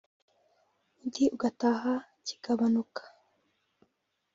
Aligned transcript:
undi 1.01 1.23
ugataha 1.35 1.93
kigabanuka 2.25 3.03